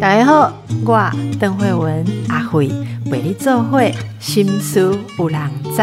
[0.00, 0.52] 大家好，
[0.84, 2.70] 我邓慧文阿慧
[3.10, 5.82] 为你做会心思有人知。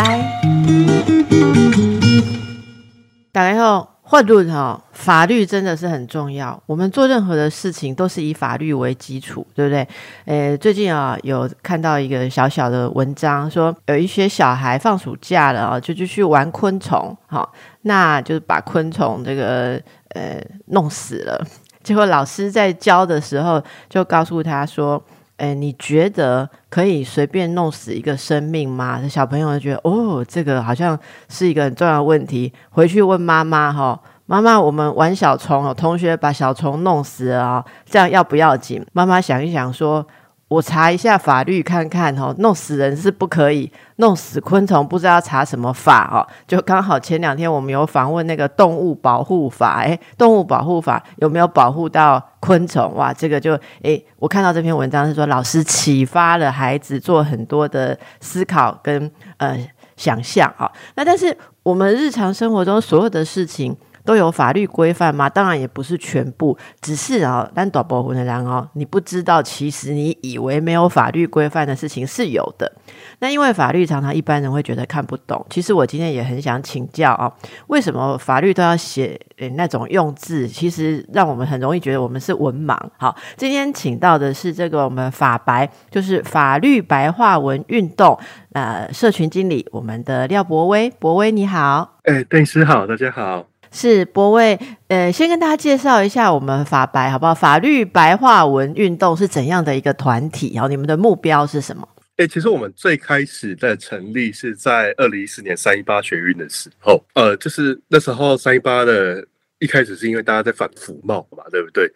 [3.31, 6.61] 大家好，法律哈，法律真的是很重要。
[6.65, 9.87] 我们做任何的事情都是以法律为基础，对不对？
[10.25, 17.53] 诶，最近啊，有看到一个小小的文章，说有一些小孩放暑假了啊，就就去玩昆虫，好，
[17.83, 21.41] 那就是把昆虫这个呃弄死了。
[21.81, 25.01] 结果老师在教的时候，就告诉他说
[25.37, 30.97] ：“诶，你觉得可以随便弄死一个生命吗？”小朋友就觉得：“哦，这个好像
[31.29, 40.03] 是一个很重要的问题。”回去问妈妈：“哈，妈妈，我们玩小虫，同学把小虫弄死了，这样要不要紧？”妈妈想一想说。
[40.51, 46.27] 我查一下法律看看哦，弄死人是不可以，弄死昆虫不知道查什么法哦。
[46.45, 52.93] 就刚好前两天我们有访问那个动物保护法，诶，动物保护法有没有保护到昆虫？
[52.95, 59.57] 哇，这个就诶，我看到这篇文章是说老师启发了孩子做很多的思考跟呃
[59.95, 60.69] 想象啊。
[60.95, 63.73] 那但是我们日常生活中所有的事情。
[64.03, 65.29] 都有法律规范吗？
[65.29, 72.71] 当然也不是全部，只是啊，单打保护的人哦，你不知道，其实你以为没有法律规范的事情是有的。
[73.19, 77.31] 那因为法律常常一般人会觉得看不懂，其实我今天也很想请教啊，
[77.67, 79.19] 为什么法律都要写
[79.55, 80.47] 那种用字？
[80.47, 82.75] 其实让我们很容易觉得我们是文盲。
[82.97, 88.17] 好，今天请到的是这个我们法白，就是法律白话文运动
[88.53, 93.50] 呃社群经理，我们的廖博威，博威你好，哎，邓师好，大家好。
[93.71, 97.33] 是博威，呃，先跟大家介绍一下我们法白好不好？
[97.33, 100.51] 法律白话文运动是怎样的一个团体？
[100.53, 101.87] 然后你们的目标是什么？
[102.17, 109.25] 哎，其实我们最开始的成立是在二零一四年三一八学运的时候，呃，就是那时候三一八的
[109.59, 111.89] 一开始是因为大家在反服贸嘛，对不对？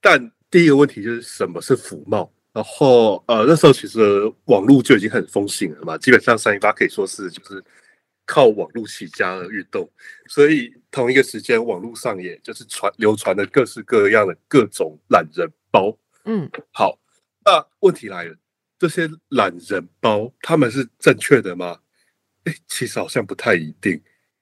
[0.00, 2.28] 但第一个问题就是什么是服贸？
[2.52, 4.00] 然后呃，那时候其实
[4.46, 7.62] 网络就已经很风行了嘛，基本上三一八可以说是就是。
[8.26, 9.90] 靠网络起家的运动，
[10.28, 15.96] 所以同一个时间，网络上也就是传流传的各式各样的各种懒人包。
[16.24, 16.98] 嗯，好，
[17.44, 18.36] 那问题来了，
[18.78, 21.78] 这些懒人包他们是正确的吗？
[22.44, 24.00] 哎，其实好像不太一定。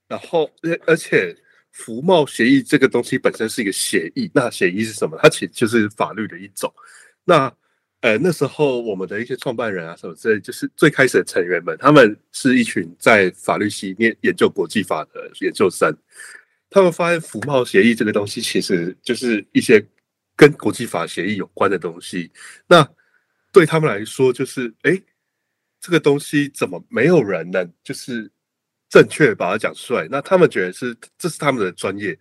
[0.08, 1.36] 然后，而而且
[1.70, 5.18] 服贸协议这个东西本身是一个协议，那协议是什么？
[5.22, 6.72] 它其实就是法律的一种。
[7.24, 7.52] 那
[8.00, 15.94] 呃，那时候我们的一些创办人啊，什么之类，就是最开始的成员们，他们是一群在法律系念研究国际法的研究生。
[16.70, 19.84] 他们发现服贸协议这个东西，其实就是一些
[20.36, 22.30] 跟国际法协议有关的东西。
[22.66, 22.88] 那
[23.52, 25.00] 对他们来说，就是哎，
[25.80, 28.30] 这个东西怎么没有人能就是
[28.88, 30.06] 正确把它讲出来？
[30.10, 32.18] 那他们觉得是这是他们的专业。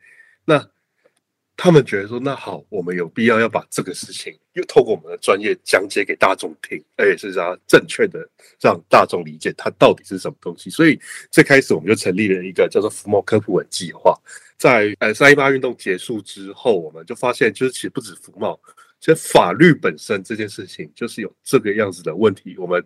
[1.60, 8.20] 他们觉得说，那好，我们有必要要把这个事情又透过我们的专业讲解给大众听，而且是让正确的
[8.62, 10.70] 让大众理解它到底是什么东西。
[10.70, 11.00] 所以
[11.32, 14.16] 最开始我们就成立了一个叫做“福茂科普文计划”。
[14.56, 18.60] 在呃三一八运动结束之后，我们就发现，就是其实不止福茂，
[19.00, 22.56] 其实法律本身这件事情就是有这个样子的问题。
[22.60, 22.86] 我们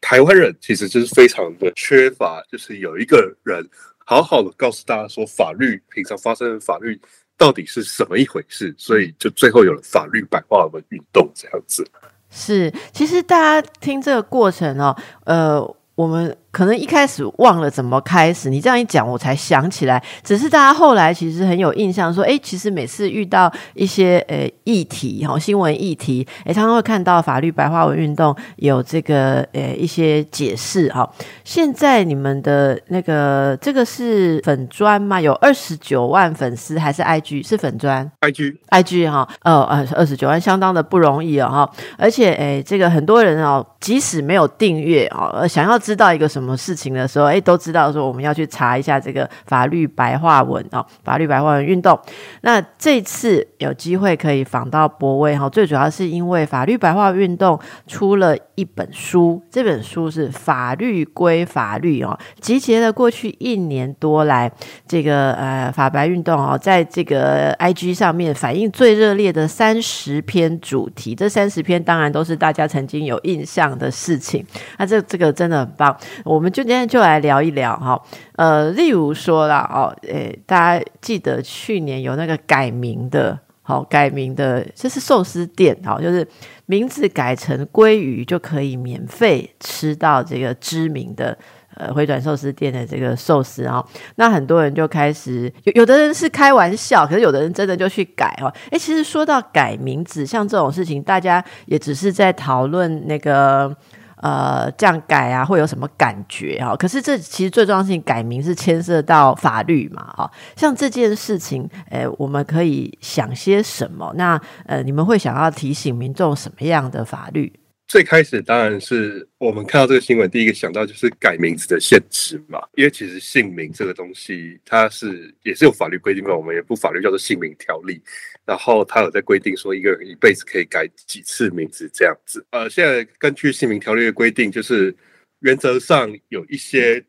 [0.00, 6.98] 台湾人其实就是非常的缺乏，就是有一个人好好的告诉大家说，法律平常发生的法律。
[7.38, 8.74] 到底是什么一回事？
[8.76, 11.88] 所以就最后有了法律白话文运动这样子。
[12.28, 14.94] 是，其实大家听这个过程哦，
[15.24, 16.36] 呃，我们。
[16.50, 20.02] 可能一开始忘了怎么开始，你这样一讲，我才想起来。
[20.24, 31.08] 只是大家后来其实很有印象，说，哎，其实每次遇到一些呃议题，哈，新闻议题，哎，常常会看到法律白话文运动有这个呃一些解释，哈。
[31.44, 35.20] 现在你们的那个这个是粉砖吗？
[35.20, 37.46] 有二十九万粉丝还是 IG？
[37.46, 41.70] 是粉砖？IG，IG 哈，呃呃，二十九万相当的不容易哦，哈。
[41.98, 46.37] 而且，哎，这个很多人哦，即使没有订阅哦，想要知道一个什么。
[46.38, 51.98] 什么事情的时候，哎，都知道说我们要去查一下这个法律白话文哦，法律白话文运动。
[52.42, 64.50] 那这次有机会可以访到博威哈，最主要是因为法律白话运动出了一本书，这本书是法律归法律哦，集结了过去一年多来
[64.86, 74.44] 这个呃法白运动哦，在这个 IG 上面反映最热烈的三十篇主题，这三十篇当然都是大家曾经有印象的事情。
[74.78, 75.96] 那这这个真的很棒，
[76.28, 76.38] 我。
[76.40, 78.00] 们就今天就来聊一聊哈，
[78.36, 86.26] 呃，例如说啦，哦，诶，大家记得去年有那个改名的，好改名的，这是寿司店，好，就是
[86.66, 91.36] 名字改成鲑鱼就可以免费吃到这个知名的
[91.74, 93.84] 呃回转寿司店的这个寿司啊，
[94.14, 98.46] 那很多人就开始有有的人是开玩笑，可是有的人真的就去改哦。
[98.70, 103.76] 哎，其实说到改名字，像这种事情，大家也只是在讨论那个。
[104.20, 106.74] 呃，这样改啊，会有什么感觉啊？
[106.76, 114.12] 可是这其实最重要性改名是牵涉到法律嘛，啊，像这件事情，呃，我们可以想些什么？
[114.16, 117.52] 那呃，你们会想要提醒民众什么样的法律？
[117.88, 127.98] 最开始当然是我们看到这个新闻，第一个想到就是改名字的限制嘛，因为其实姓名这个东西，它是也是有法律规定的，我们有部法律叫做姓名条例，
[128.44, 132.46] 然后它有在规定说一个人一辈子可以改几次名字这样子。
[132.50, 134.94] 呃，现在根据姓名条例的规定，就是
[135.40, 137.02] 原则上有一些。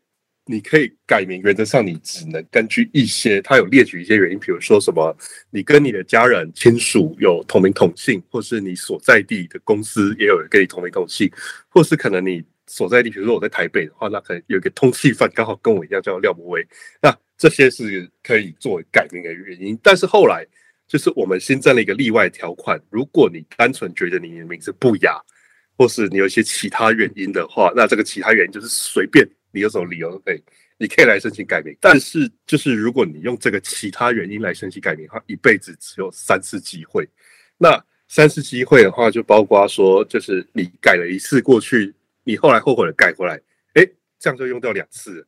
[0.52, 5.16] 你可以改名，原则上你只能根据一些，他有列举一些原因，比如说什么，
[5.52, 11.32] 你跟你的家人亲属有同名同姓，或是你所在地的公司也有人跟你同名同姓，
[11.68, 16.68] 或是可能你所在地，比如说我在台北的话，那可能有一个通气犯刚好跟我一样叫廖博威，
[17.00, 19.80] 那这些是可以作为改名的原因。
[19.84, 20.44] 但是后来
[20.88, 25.22] 就是我们新增了一个例外条款，如果你单纯觉得你的名字不雅，
[25.78, 29.30] 或是你有一些其他原因的话，那这个其他原因就是随便。
[29.52, 30.44] 你有什么理由都可以，
[30.78, 31.76] 你可以来申请改名。
[31.80, 37.08] 但是，就是如果你用这个其他原因来申请改名的话，一辈子只有三次机会。
[37.58, 41.94] 那三次机会的话，就包括说，就是你改了一次过去，
[42.24, 43.40] 你后来后悔了改回来，
[43.74, 43.86] 哎，
[44.20, 45.26] 这样就用掉两次。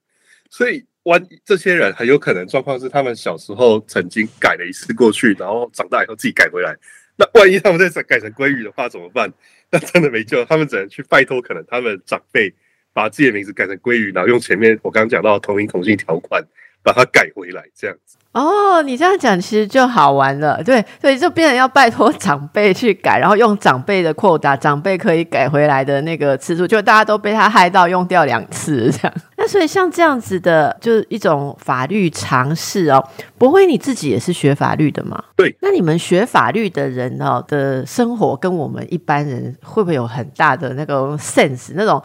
[0.50, 6.76] 所以，万这些人很有可能状况是，他们小时候曾经改了一次过去，然后长大以后自己改回来。
[7.18, 9.32] 那万一他们再改成鲑鱼的话怎么办？
[9.70, 12.54] 那真的没救，他们只能去拜托可能他们长辈。
[12.94, 16.44] 把自己的名字改成鲑鱼，然后用前面我刚刚讲到同名同姓条款
[16.84, 18.18] 把它改回来，这样子。
[18.34, 29.14] 哦，你这样讲其实就好玩了，对对，就变成要拜托长辈去改，然后用长辈的扩大，长辈可以改回来的那个次数，就大家都被他害到用掉两次这样。
[29.36, 33.06] 那所以像这样子的，就是一种法律尝试哦。
[33.38, 35.22] 不会，你自己也是学法律的吗？
[35.36, 35.54] 对。
[35.60, 42.02] 那你们学法律的人哦的生活，跟我们一般人会不会有很大的那个 sense 那种？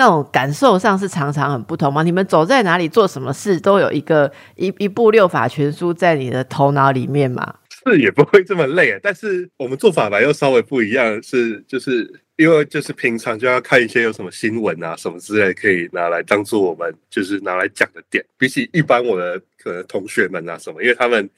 [0.00, 2.02] 那种感受上是常常很不同吗？
[2.02, 7.56] 你们走在哪里做什么事，都有一个一一部六法全书在你的头脑里面吗？
[7.84, 18.24] 是也不会这么累， 但是我们做法吧又稍微不一样，是就是因为就是平常就要看一些有什么新闻啊什么之类，可以拿来当做我们就是拿来讲的点。
[18.38, 21.28] 比起一般我的可能同学们啊什么，因为他们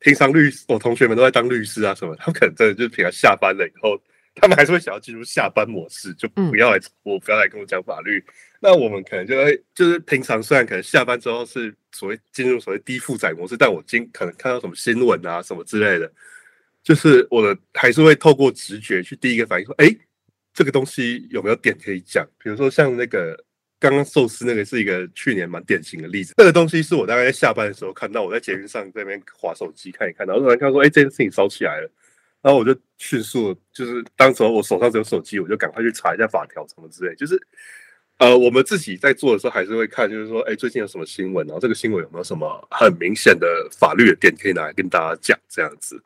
[0.00, 3.98] 平常律师我同学们都在当律师啊什么，他们可能真的就是平常下班了以后。
[4.34, 8.24] 他们还是会想要进入下班模式，就不要来我不要来跟我讲法律。
[8.60, 16.10] 那我们可能就会就是平常虽然可能下班之后是所谓进入所谓低负载模式，但我今可能看到什么新闻啊什么之类的，
[16.82, 19.94] 就是我的还是会透过直觉去第一个反应说，哎，
[20.54, 22.26] 这个东西有没有点可以讲？
[22.42, 23.36] 比如说像那个
[23.78, 26.32] 刚刚寿司那个是一个去年蛮典型的例子。
[26.36, 31.90] 这个东西是我大概在下班的时候看到，我在捷运上这边划手机看一看，然后突然看说，哎，这件事情烧起来了。
[32.42, 37.14] 然后我就迅速，就是当时候我手上只有手机，我就赶快去查一下法条什么之类。
[37.14, 37.40] 就是，
[38.18, 46.02] 呃，我们自己在做的时候，还是会看，就是说，哎，最近有什么新闻，然后这个新闻有没有什么很明显的法律的点可以拿来跟大家讲，这样子。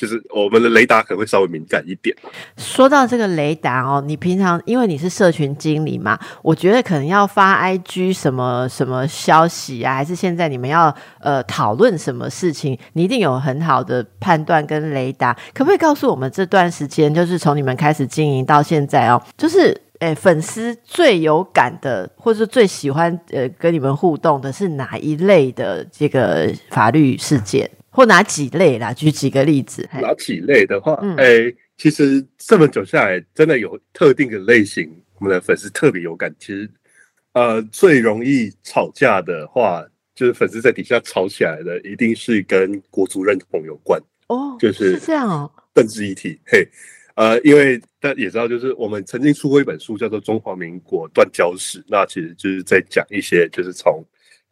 [0.00, 2.16] 就是我们的雷达可能会稍微敏感一点。
[2.56, 15.36] 说到这个雷达哦，你平常因为你是社群经理嘛，我觉得可能要发 IG 什么什么消息啊，还是现在你们要呃讨论什么事情，你一定有很好的判断跟雷达。
[15.52, 27.70] 可不可以告诉我们这段时间，就是从你们开始经营到现在哦，就是诶粉丝最有感的，或者是最喜欢呃跟你们互动的是哪一类的这个法律事件？
[27.90, 28.92] 或哪几类啦？
[28.92, 29.88] 举几个例子。
[30.00, 36.32] 哪几类的话，哎，其实这么久下来，真的有特定的类型，我们的粉丝特别有感。
[36.38, 36.70] 其实，
[37.32, 44.00] 呃，最容易吵架的话，就是粉丝在底下吵起来的，一定是跟国足认同有关。
[44.28, 46.38] 哦，就是这样哦，政治议题。
[46.46, 46.64] 嘿，
[47.16, 54.04] 呃，因为大家也知道，就是我们曾经出过一本书，叫做《中华民国断交史》，那其实就是在讲一些，就是从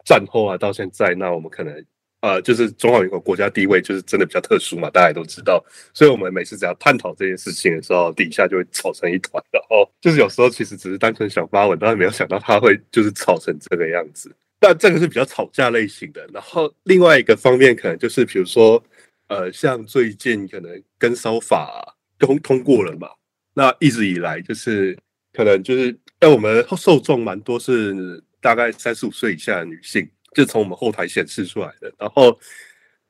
[0.04, 1.84] 战后啊到现在，那我们可能。
[2.20, 9.88] 呃，就是中华民国国家地位就是真的比较特殊嘛，大家都知道，所以我们每次只要探讨这件事情的时候，底下就会吵成一团的哦。
[10.00, 14.34] 就是有时候其实只是单纯想发文，但是没有想到他会就是吵成这个样子。
[14.58, 16.28] 但这个是比较吵架类型的。
[16.32, 18.82] 然后另外一个方面可能就是，比如说，
[19.28, 23.08] 呃，像最近可能跟骚法通通过了嘛，
[23.54, 24.98] 那一直以来就是
[25.32, 30.08] 可能就是，但我们受众蛮多是大概三十五岁以下的女性。
[30.34, 32.38] 就从我们后台显示出来的，然后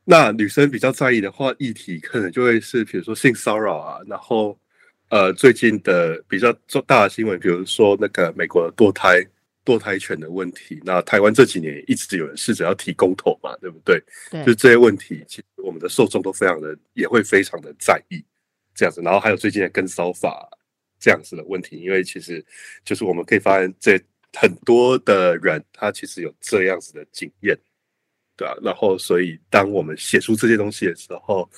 [0.04, 4.58] 那女生比较在意的话，议题可能就会是，比如说性骚扰啊，然后
[5.10, 9.22] 呃最近的比较重大的新闻，比如说那个美国的堕胎
[9.64, 10.80] 堕胎权的问题。
[10.82, 14.02] 那台湾这几年一直有人试着要提公投嘛，对不对？
[14.30, 18.24] 对，就这些问题，其实我们的受众都非常的也会非常的在意
[18.74, 19.02] 这样子。
[19.02, 20.48] 然后还有最近的跟骚法
[20.98, 22.42] 这样子的问题，因为其实
[22.82, 24.00] 就是我们可以发现，这
[24.36, 27.58] 很多的人他其实有这样子的经验。
[28.36, 31.50] 对啊，然后所以当我们写出这些东西的时候，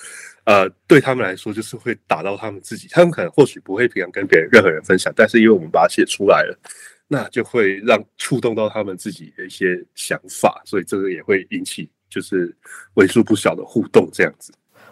[0.45, 6.59] 呃，对他们来说就是会打到他们自己，他们可能或许不会平常跟别人任何人分享，但是因为我们把它写出来了，
[7.07, 12.57] 那就会让触动到他们自己的一些想法，所以这个也会引起就是
[12.95, 14.51] 为数不小的互动这样子。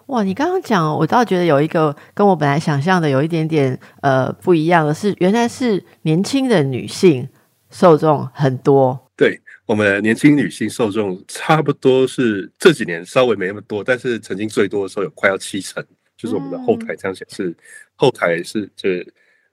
[0.09, 7.27] 哇，你刚刚讲，我倒觉得有一个跟我本来想象的有一点点呃不一样的是，原来是年轻的女性
[7.71, 8.99] 受众很多。
[9.17, 9.41] 对。
[9.67, 15.85] 我们年轻女性受众差不多是这几年稍微没那么多，但是曾经最多的时候有快要七成，
[16.17, 17.55] 就是我们的后台这样显示，
[17.95, 19.07] 后台是这，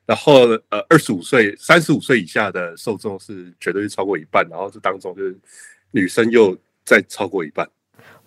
[0.06, 5.38] 然后呃二十五岁、三十五岁以下的受众是绝对是超过一半，然后这当中就是
[5.92, 7.68] 女生又再超过一半。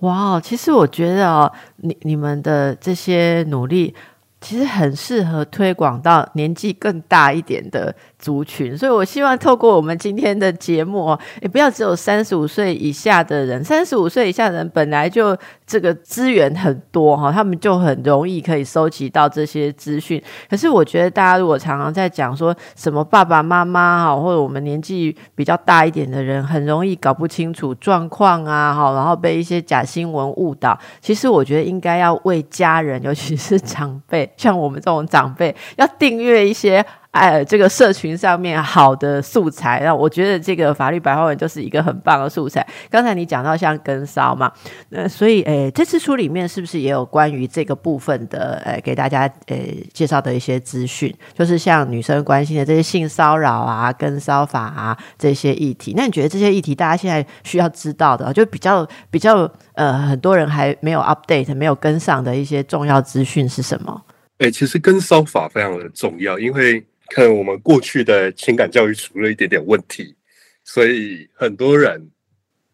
[0.00, 3.94] 哇，其实我觉得哦，你你们的这些努力。
[4.40, 20.20] 其实很适合推广到年纪更大一点的族群，所以我希望透过我们今天的节目哦，也不要只有三十五岁以下的人，三十五岁以下的人本来就这个资源很多哈，他们就很容易可以收集到这些资讯。
[20.50, 30.76] 可是我觉得大家如果常常在讲说什么爸爸妈妈哈，或者我们年纪比较大一点的人，很容易搞不清楚状况啊，哈，然后被一些假新闻误导。
[31.00, 34.28] 其实我觉得应该要为家人，尤其是长辈。
[34.36, 36.84] 像我们这种长辈，要订阅一些。
[37.10, 42.64] 哎，这个社群上面好的素材，那我觉得这个法律白话文就是一个很棒的素材。
[42.90, 44.52] 刚才你讲到像跟骚嘛，
[44.90, 48.62] 那所以诶，这次书里面是不是也有关于这个部分的？
[48.64, 55.94] 诶，给大家诶介绍的一些资讯，就是像女生关心的这些性骚扰啊、跟骚法啊这些议题。
[55.96, 64.02] 那你觉得这些议题大家现在需要知道的，就比较比较呃，很多人还没有 update、没有跟上的一些重要资讯是什么？
[64.38, 66.84] 诶，其实跟骚法非常的重要，因为。
[67.10, 70.14] 可能我们过去的情感教育出了一点点问题，
[70.62, 72.10] 所以很多人，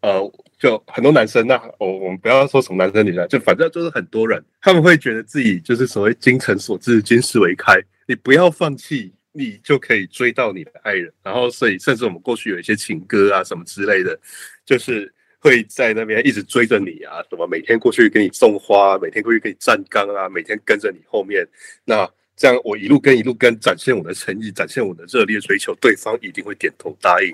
[0.01, 0.19] 呃，
[0.59, 11.09] 就很多男生，那我我们不要说什么男生女生，就反正就是很多人，他们会觉得自己就是所谓精诚所至，金石为开，你不要放弃，你就可以追到你的爱人。
[11.23, 14.19] 然后，所以甚至我们过去有一些情歌啊什么之类的，
[14.65, 21.47] 就是会在那边一直追着你啊，什么每天过去给你送花，每天过去给你站岗啊，每天跟着你后面，
[21.85, 22.09] 那。
[22.35, 27.33] 这样我一路跟一路跟，展现我的诚意，展现我的热烈追求，对方一定会点头答应。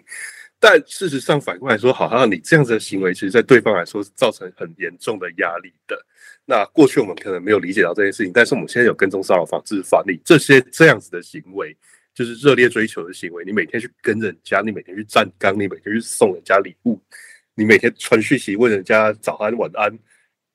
[0.59, 5.99] 但事实上反过来说，好像你这样子的行为，其实在对方来说是造成很严重的压力的。
[6.45, 11.75] 那过去我们可能没有理解到这件事情，但是我们现在有跟踪骚扰防治法律，这些这样子的行为，
[12.13, 13.43] 就是热烈追求的行为。
[13.43, 17.01] 你每天去跟人家，你每天去站岗，你每天去送人家礼物，
[17.55, 19.97] 你每天传讯息问人家早安晚安，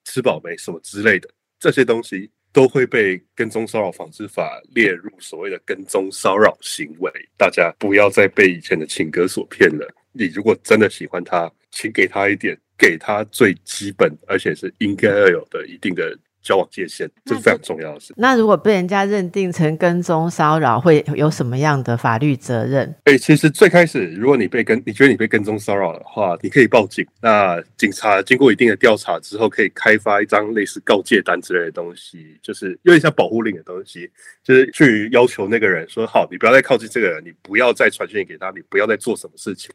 [0.04, 2.30] 吃饱没什么之类的这些东西。
[2.56, 9.86] 都会被跟踪骚扰防治法列入所谓的跟踪骚扰行为，大家不要再被以前的情歌所骗了。
[10.12, 16.18] 你如果真的喜欢他，请给他一点，给他最基本而且是应该要有的一定的。
[16.46, 18.14] 交往界限，这是非常重要的事。
[18.16, 22.94] 那如果被人家认定成跟踪骚扰，会有什么样的法律责任？
[23.02, 27.04] 哎，其实最开始，如果你被跟，你觉得你被跟踪骚扰的话，你可以报警。
[27.20, 34.08] 那警察经过一定的调查之后，可以开发一张类似告诫单之类的东西，就是有点像保护令的东西，
[34.44, 39.74] 就是去要求那个人说：好，你不要再靠近这个人，你不要再传讯给他，你不要再做什么事情。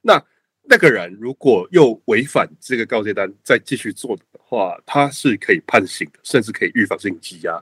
[0.00, 0.22] 那
[0.64, 7.60] 那个人如果又违反这个告诫单，再继续做的话，他是可以判刑的，甚至可以预防性羁押。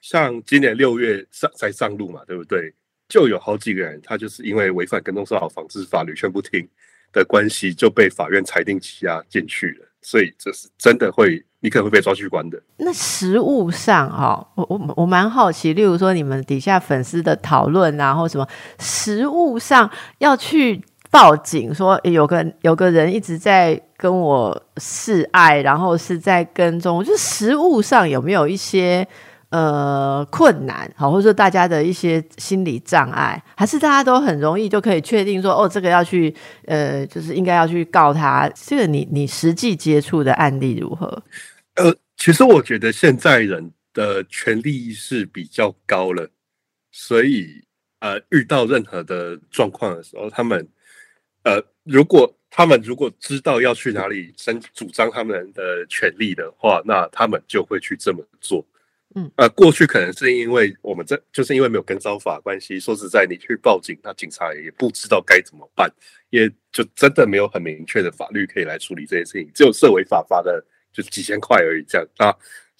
[0.00, 2.72] 像今年六月上才上路嘛，对不对？
[3.08, 6.68] 就有好几个人，他就是因为违反跟踪骚扰防治法律劝不听
[7.12, 9.88] 的关系，就被法院裁定羁押进去了。
[10.02, 12.62] 所以这是真的会，你可能会被抓去关的。
[12.76, 18.46] 那实物上哈，我我我蛮好奇，例如说你们底下粉丝的讨论啊，或什么
[18.78, 20.84] 实物上要去。
[21.10, 29.06] 报警说有个有个人一直在跟我示爱，然后是在跟踪，就实物上有没有一些
[29.48, 36.32] 呃困难，好，或者说大家的一些心理障碍，还是大家都很容易就可以确定说，哦，这个要去
[36.66, 38.48] 呃，就是应该要去告他。
[38.54, 41.06] 这个你你实际接触的案例如何？
[41.76, 46.28] 呃，其实我觉得现在人的权利意识比较高了，
[46.92, 47.64] 所以
[48.00, 50.68] 呃，遇到任何的状况的时候，他们。
[51.48, 58.62] 呃，如果他们如果知道要去哪里申主张他们的权利的话，那他们就会去这么做。
[59.14, 65.90] 嗯，呃，过去可能是因为我们这就是因为没有跟招法关系，说实在，你去报警，那警察也不知道该怎么办，
[66.28, 70.62] 也就真的没有很明确的法律可以来处理这件事情，只有涉违法罚的
[70.92, 72.36] 就几千块而已，这样啊，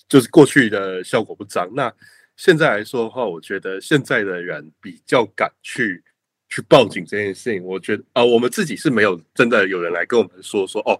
[0.07, 1.67] 就是过去的效果不彰。
[1.75, 1.91] 那
[2.37, 6.05] 现在来说的话，我觉得现在的人比较敢去
[6.49, 10.99] 去报警这件事情，我觉得啊、我们自己是没有真的有人来跟我们说说哦，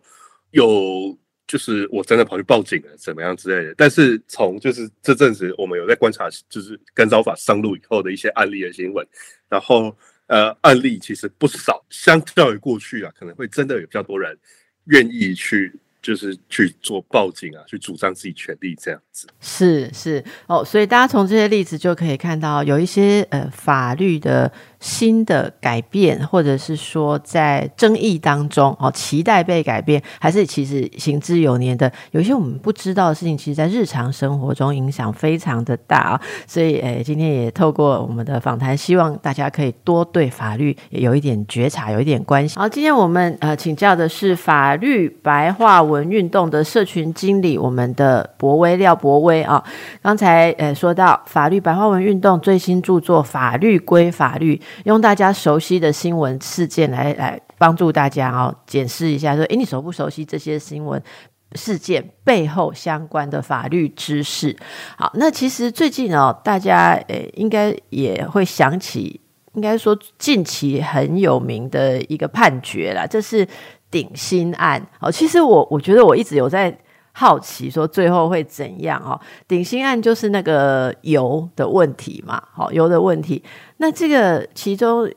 [0.51, 3.75] 有就是我真的跑去报警了，怎么样之类的。
[3.77, 9.07] 但是从就是这阵子我们有在观察，就是跟骚法上路以后的一些案例的新闻，
[9.49, 14.37] 然后呃案例其实不少，相较于过去啊，可能会真的有比较多人
[14.85, 19.27] 愿意去就是去做报警啊，去主张自己权利这样子。
[19.41, 42.59] 是是哦，所以大家从这些例子就可以看到，有一些呃法律的新的改变，或者是说在争议当中哦，期待被改变，还是其实行之有年的，有一些我们不知道的事情，其实在日常生活中影响非常的大啊、所以诶，今天也透过我们的访谈，希望大家可以多对法律有一点觉察，有一点关系。
[42.59, 49.63] 好，今天我们呃请教的是法律白话文运动的社群经理，我们的博威廖博威啊。
[50.03, 61.03] 刚才呃说到法律白话文运动最新著作《法律归法律》，用大家熟悉的新闻事件来来帮助大家哦检视一下，说诶，你熟不熟悉这些新闻？
[61.55, 64.55] 事件背后相关的法律知识，
[64.99, 69.19] 好，那其实最近哦，大家诶应该也会想起，
[69.55, 73.49] 应该说近期很有名的一个判决啦，这是
[73.91, 75.11] 顶新案哦。
[75.11, 76.79] 其实我我觉得我一直有在
[77.19, 79.21] 好奇，说最后会怎样哦？
[79.49, 83.43] 顶新案就是那个油的问题嘛，好、油的问题。
[83.79, 85.11] 那这个其中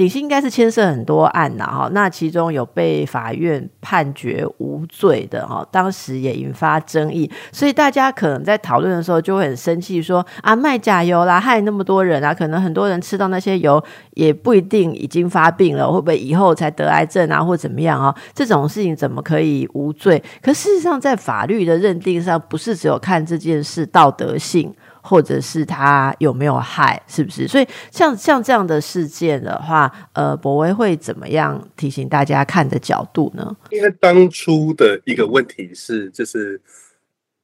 [0.00, 18.16] 顶新应该是牵涉很多案呐，哈，那其中有被法院判决无罪的哈，当时也引发争议，所以大家可能在讨论的时候就会很生气，说啊卖假油啦，害那么多人啊，可能很多人吃到那些油也不一定已经发病了，会不会以后才得癌症啊，或怎么样啊？
[18.34, 20.22] 这种事情怎么可以无罪？
[20.40, 24.72] 可事实上，在法律的认定上，不是只有看这件事道德性。
[25.02, 27.48] 或者是他有没有害，是不是？
[27.48, 33.56] 所以像像这样的事件的话，呃，博威会怎么样提醒大家看的角度呢？
[33.70, 36.60] 因为当初的一个问题是，就是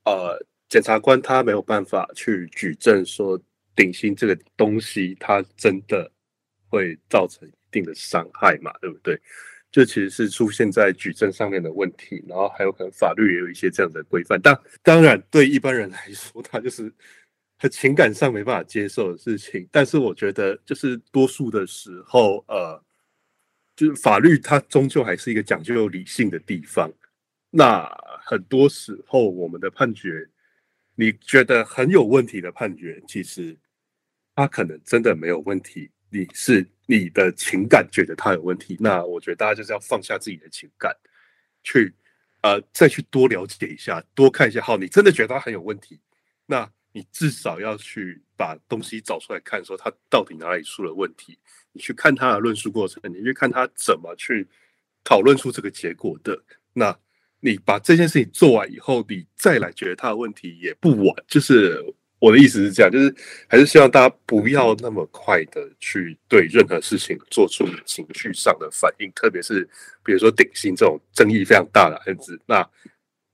[0.05, 3.41] 呃，检察官他没有办法去举证说
[3.75, 6.11] 顶薪这个东西它真的
[6.69, 9.21] 会造成一定的伤害嘛，对不对？
[9.73, 14.41] 就其实是出现在举证上面的问题，然后还有可能法律也有一些这样的规范。
[14.41, 16.91] 当当然，对一般人来说，他就是
[17.59, 19.69] 和情感上没办法接受的事情。
[19.71, 22.83] 但是我觉得，就是多数的时候，呃，
[23.75, 26.91] 就是法律它终究还是一个讲究理性的地方。
[27.51, 27.89] 那
[28.25, 30.29] 很多时候，我们的判决，
[30.95, 33.57] 你觉得很有问题的判决，其实
[34.35, 35.91] 它可能真的没有问题。
[36.09, 40.95] 你是你的情感觉得它有问题，那我觉得大家就是要放下自己的情感，
[41.63, 41.93] 去
[42.43, 44.61] 呃再去多了解一下，多看一下。
[44.63, 46.01] 好，你真的觉得它很有问题，
[46.47, 51.39] 那你至少要去把东西找出来看，说他到底哪里出了问题。
[51.73, 54.49] 你去看他的论述过程，你去看他怎么去
[55.05, 56.43] 讨论出这个结果的。
[56.73, 56.99] 那
[57.41, 61.15] 你把这件事情做完以后，你再来觉得他的问题也不晚。
[61.29, 61.85] 就是
[62.19, 63.15] 我的意思是这样，就是
[63.47, 69.69] 还是希望大家不要那么快的去对任何事情做出情绪上的反应，特别是
[70.03, 72.67] 比如说顶新这种争议非常大的案子，那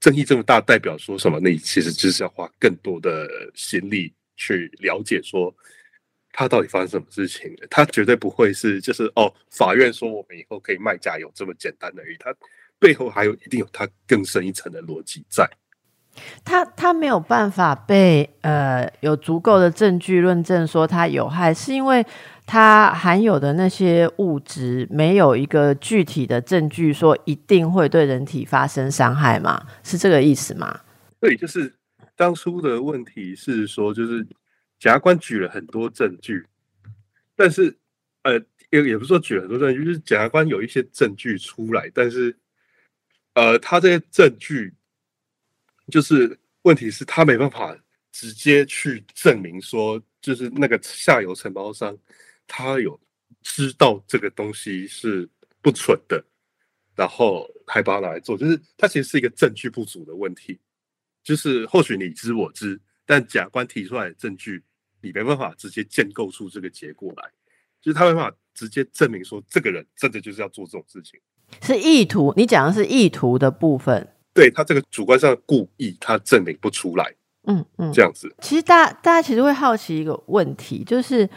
[0.03, 1.39] 争议这么大，代表说什么？
[1.39, 5.55] 那其实就是要花更多的心力去了解说。
[6.35, 7.55] 他到底发生什么事情？
[7.69, 12.17] 他绝对不会是就是哦，法院说我们以后可以卖假油这么简单而已。
[12.19, 12.35] 他
[12.79, 15.47] 背后还有一定有他更深一层的逻辑在。
[16.43, 22.03] 他他没有办法被呃有足够的证据论证说它有害，是因为
[22.47, 29.67] 它含有的那些物质没有一个具体的证据说一定会对人体发生伤害吗？
[29.83, 30.81] 是这个意思吗？
[31.21, 31.73] 对，就是
[32.17, 34.23] 当初的问题是说，就是
[34.79, 36.45] 检察官举了很多证据，
[37.35, 37.75] 但是
[38.23, 38.39] 呃
[38.71, 42.37] 也也不是说举了很多证据，就是检察官有一些证据出来，但是
[43.35, 44.73] 呃他这些证据。
[45.91, 47.77] 就是问题是，他没办法
[48.13, 51.95] 直接去证明说，就是那个下游承包商
[52.47, 52.99] 他有
[53.43, 55.29] 知道这个东西是
[55.61, 56.25] 不纯的，
[56.95, 60.59] 然后还把它拿来做，就是它其实是一个证据不足的问题。
[61.25, 64.63] 就是或许你知我知，但假官提出来的证据，
[65.01, 67.31] 你没办法直接建构出这个结果来，
[67.81, 71.21] 就是他没办法直接证明说这个人真的就是要做这种事情，
[71.63, 72.35] 是意图。
[72.37, 74.09] 你讲的是意图的部分。
[74.35, 77.15] 对他这个主观上故意，他证明不出来。
[77.45, 78.35] 嗯嗯，这样子。
[78.41, 81.29] 其实大大家其实会好奇一个问题，就是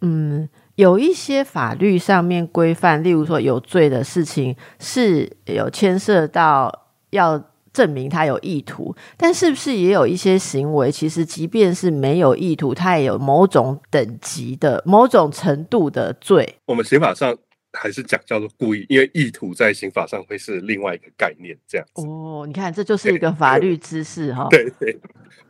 [0.00, 7.42] 嗯，有一些法律上面规范，例如说有罪的事情是有牵涉到要。
[7.72, 16.56] 证明他有意图，但是不是也有一些行为，其实即便是没有意图，他也有某种等级的、某种程度的罪。
[16.66, 17.32] 我们刑法上
[17.72, 22.04] 还是讲叫做故意，因为意图在刑法上会是另外一个概念，这样子。
[22.04, 24.48] 哦，你看，这就是一个法律知识哈。
[24.50, 24.98] 对对，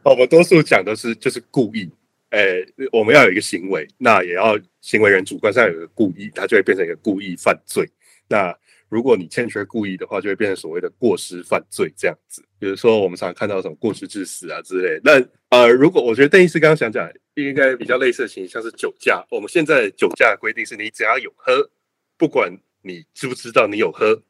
[0.05, 1.91] 我们多数讲的是就是故意。
[2.31, 7.89] 诶，我们要有一个行为，那也要行为人主观上有一个故意，它就会变成一个故意犯罪。
[8.29, 8.57] 那
[8.89, 12.45] 如果你欠缺故意的话，就会变成所谓的过失犯罪这样子。
[12.59, 15.01] 比如说，我们常看到什么过失致死啊之类。
[15.03, 19.25] 那呃，如果我觉得邓医师刚刚想讲，应该比较类似的情形，像是酒驾。
[19.31, 21.69] 我们现在酒驾的规定是你只要有喝，
[22.17, 24.23] 不管你知不知道你有喝，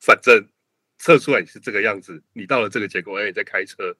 [0.00, 0.46] 反正
[0.98, 3.94] 测出来你是这个样子，你到了这个结果，而你在开车。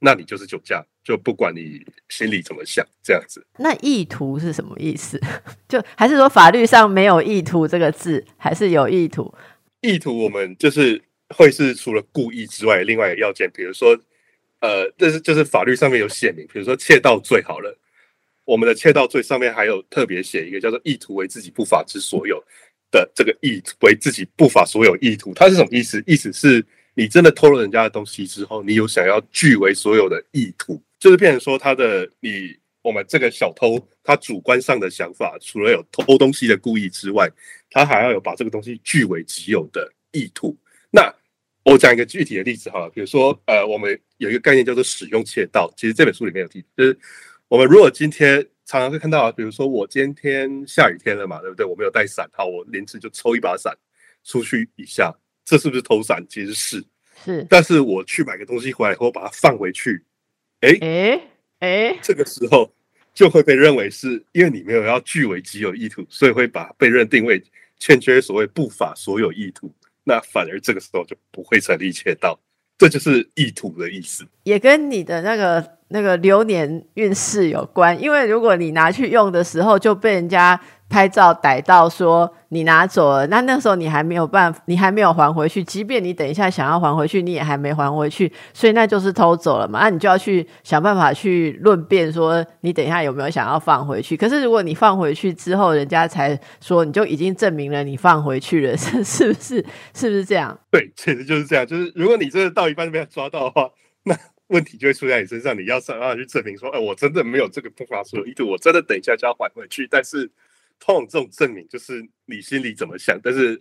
[0.00, 3.44] 那你就是酒驾，就不管你心里怎么想，这样子。
[3.58, 5.20] 那意图是什么意思？
[5.68, 9.34] 就还是说法律上没有意图这个字，还是有意图？
[9.80, 13.98] 意图我们就是会是除了故意之外，另外一个要件，比如说，
[14.60, 17.76] 呃，这是就是法律上面有写明，比如说窃盗罪好了，
[18.44, 22.40] 我们的窃盗罪上面还有特别写一个叫做意图为自己不法之所有
[22.92, 26.00] 的这个意为自己不法所有意图，它是什么意思？
[26.06, 26.64] 意思是。
[26.98, 37.30] 你真的偷了人家的东西之后，你有想要据为所有的意图，就是变成说他的你我们这个小偷他主观上的想法，除了有偷东西的故意之外，
[37.70, 40.58] 他还要有把这个东西据为己有的意图。
[40.90, 41.08] 那
[41.64, 46.98] 我讲一个具体的例子哈，比如说呃，我们有一个概念叫做使用窃盗，其实这本书里面有提，就是
[47.46, 51.64] 我们如果今天常常会看到啊，比如说我今天下雨天了嘛，对不对？
[51.64, 53.72] 我没有带伞，好，我临时就抽一把伞
[54.24, 55.16] 出去一下。
[55.48, 56.22] 这是不是偷伞？
[56.28, 56.84] 其实是，
[57.24, 57.46] 是。
[57.48, 60.04] 但是我去买个东西回来以后，把它放回去，
[60.60, 61.20] 哎哎
[61.60, 62.70] 哎，这个时候
[63.14, 67.42] 就会被认为是因为你没有要据为己有意图，所以会把被认定为
[67.78, 69.72] 欠缺所谓不法所有意图，
[70.04, 72.38] 那反而这个时候就不会成立窃盗，
[72.76, 74.26] 这就是意图的意思。
[74.42, 80.60] 也跟你的那个那个流年运势有关，因为如果你拿去用的时候就被人家。
[80.88, 85.62] 拍照逮到说你拿走了，那那时候你还没有办法，你还没有还回去。
[85.62, 89.80] 即便你等一下想要还回去，你也还没还回去，所以那就是偷走了嘛。
[89.80, 94.16] 那你就要去想办法去论辩，说你等一下有没有想要放回去。
[94.16, 99.64] 可是如果你放回去之后，人家才说你就已经证明了你放回去了，是是不是？
[99.94, 100.58] 是不是这样？
[100.72, 101.66] 对，其实就是这样。
[101.66, 103.68] 就是如果你真的到一半就被他抓到的话，
[104.04, 105.54] 那问题就会出在你身上。
[105.54, 110.30] 你要想办法去证明说，哎，我真的没有这个不法所有意图，我真的等一下就要还回去，但是。
[110.78, 113.60] 通常这种证明就是你心里怎么想，但是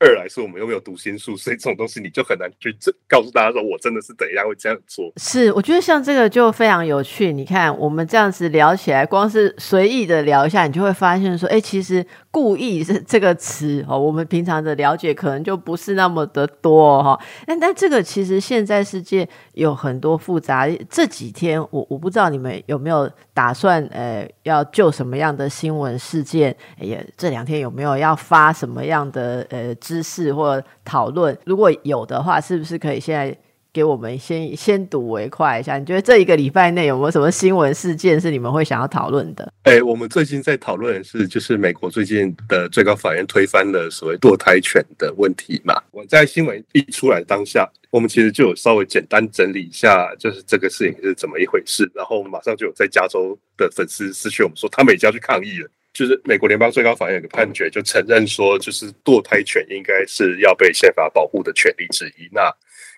[0.00, 5.12] 二来是我们又没有读心术，所以这种东西你就很难去证告诉大家说我真的是怎样会这样做。
[5.18, 7.34] 是，我觉得像这个就非常有趣。
[7.34, 17.20] 你看我们这样子聊起来，光是随意的聊一下，你就会发现说，哎，其实故意是这个词哦，我们平常的了解可能就不是那么的多哈。
[17.46, 20.66] 那那这个其实现在世界有很多复杂。
[20.88, 29.74] 这几天我我不知道你们有没有打算呃要就什么样的新闻事件，也这两天有没有要发什么样的呃。
[29.90, 33.36] 知识或讨论，如果有的话，是不是可以现在
[33.72, 35.78] 给我们先先睹为快一下？
[35.78, 39.52] 你觉得这一个礼拜内有没有什么新闻事件是你们会想要讨论的？
[39.64, 45.74] 哎，我们最近在讨论的是，就是美国最近的最高法院推翻了所谓堕胎权的问题嘛。
[45.90, 51.90] 我在新闻一出来当下，我们其实就有稍微简单整理一下，就是这个事情是怎么一回事。
[51.96, 55.68] 然后我们马上就有在加州的粉丝私讯我们说，他们已经要去抗议了。
[56.00, 62.26] 就是美国联邦最高法院有个判决，就承认说，就是堕胎权应该是要被宪法保护的权利之一。
[62.32, 62.50] 那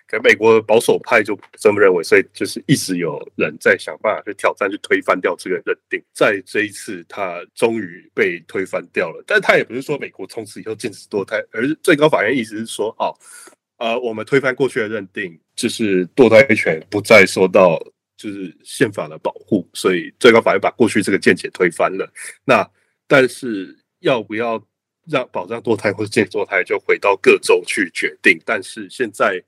[0.07, 6.01] 可美国保守派就不这么认为，所以就是一直有人在想办法去挑战、去推翻掉这个认定。
[6.13, 9.21] 在这一次，他终于被推翻掉了。
[9.27, 13.11] 但他也不是说美国从此以后禁止堕胎，而是最高法院意思是说，哦，
[13.79, 17.77] 呃，我们推翻过去的认定，就是堕胎权不再受到
[18.15, 22.09] 就是宪法的保护，所以最高法院把过去这个见解推翻了。
[22.45, 22.65] 那
[23.07, 24.65] 但是要不要
[25.07, 28.39] 让保障堕胎或者禁止堕胎，就回到各州去决定。
[28.45, 29.43] 但是现在，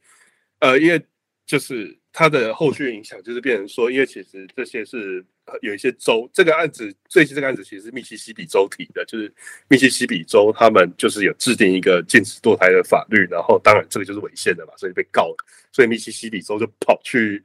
[0.60, 1.02] 呃，因为
[1.46, 5.26] 就是它的后续影响，就是变成说，因为其实这些是
[5.62, 9.34] 有一些州，这个案子最近这个案子其实是密西西比州提的，就是
[9.70, 15.38] 密西西比州他们就是有制定一个禁止堕胎的法律，然后当然这个就是违宪的嘛，所以被告了，
[15.72, 17.44] 所以密西西比州就跑去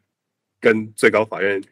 [0.60, 1.62] 跟最高法院。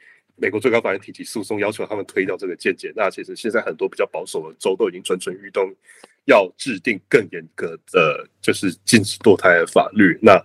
[0.41, 2.93] 美国最高法院提起诉讼，要求他们推掉这个见解。
[2.97, 5.75] 那其实现在很多比较保守的州都已经蠢蠢欲动，
[6.27, 10.19] 要制定更严格的就是禁止堕胎的法律。
[10.23, 10.41] 那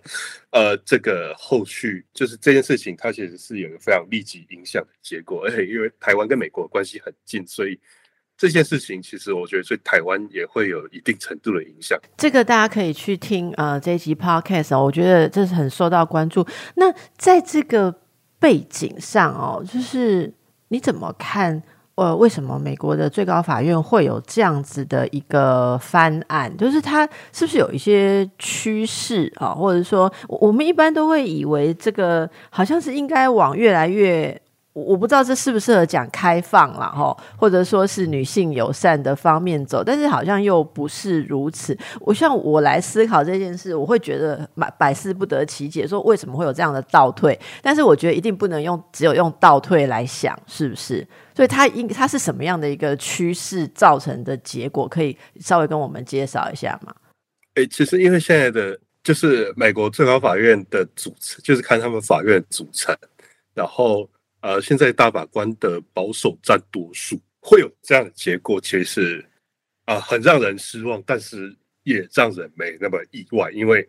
[0.51, 5.43] 呃，这个后续就是这件事情，它其实是有一个非常立即影响的结果。
[5.45, 7.79] 而且因为台湾跟美国关系很近，所以
[8.37, 11.99] 这件事情其实我觉得对台湾也会有一定程度的影响。
[12.17, 16.45] 这个大家可以去听呃这一集 podcast 哦，我觉得这是很受到关注。
[16.75, 18.02] 那在这个
[18.43, 20.29] 背景上哦，就是
[20.67, 21.63] 你怎么看？
[21.95, 26.51] 呃，为什么美国的最高法院会有这样子的一个翻案？
[26.57, 29.53] 就是它是不是有一些趋势啊？
[29.53, 34.41] 或者说，我们一般都会以为这个好像是应该往越来越……
[34.73, 41.77] 我不知道这适不适合讲开放了哈，或者说是女性友善的方面走，但是好像又不是如此。
[42.01, 47.39] 我像我来思考这件事，我会觉得百百思不得其解，说为什么会有这样的倒退？
[47.61, 51.07] 但是我觉得一定不能用只有用倒退来想，是不是？
[51.35, 54.87] 所以它应它是什么样的一个趋势造成的结果？
[54.87, 56.91] 可以稍微跟我们介绍一下吗？
[57.53, 62.97] 哎，其实因为现在的就是美国最高法院的组成，就是看他们法院组成，
[63.53, 64.09] 然后。
[64.43, 69.25] 呃，现在大法官的保守占多数，会有这样的结果，其实
[69.85, 73.87] 啊很让人失望，但是也让人没那么意外，因为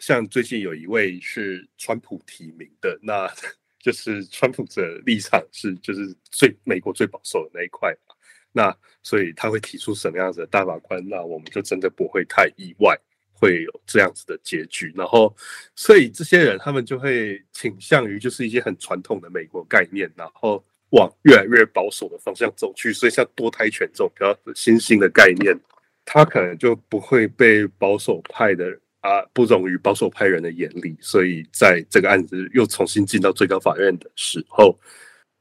[0.00, 3.32] 像最近有一位是川普提名的，那
[3.78, 8.14] 就是川普的立场是就是最美国最保守的那一块嘛，
[8.50, 12.98] 那所以他会提出什么样子的大法官，那我们就真的不会太意外。
[13.40, 15.34] 会有这样子的结局，然后，
[15.74, 22.92] 所以这些人他们就会倾向于就是一些很传统的美国概念，然后往越来越保守的方向走去。
[22.92, 25.58] 所以像多胎权这种比较新兴的概念，
[26.04, 30.94] 他可能就不会被保守派的啊不容于保守派人的眼里。
[31.00, 34.78] 所以在这个案子又重新进到最高法院的时候，